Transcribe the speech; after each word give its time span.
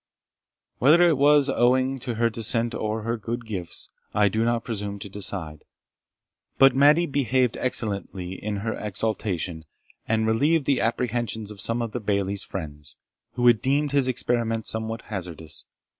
Whether 0.79 1.07
it 1.07 1.15
was 1.19 1.47
owing 1.47 1.99
to 1.99 2.15
her 2.15 2.27
descent 2.27 2.73
or 2.73 3.03
her 3.03 3.17
good 3.17 3.45
gifts, 3.45 3.87
I 4.15 4.29
do 4.29 4.43
not 4.43 4.63
presume 4.63 4.97
to 4.97 5.09
decide; 5.09 5.63
but 6.57 6.75
Mattie 6.75 7.05
behaved 7.05 7.55
excellently 7.57 8.33
in 8.33 8.55
her 8.65 8.73
exaltation, 8.73 9.61
and 10.07 10.25
relieved 10.25 10.65
the 10.65 10.81
apprehensions 10.81 11.51
of 11.51 11.61
some 11.61 11.83
of 11.83 11.91
the 11.91 11.99
Bailie's 12.01 12.43
friends, 12.43 12.95
who 13.33 13.45
had 13.45 13.61
deemed 13.61 13.91
his 13.91 14.07
experiment 14.07 14.65
somewhat 14.65 15.03
hazardous. 15.03 15.65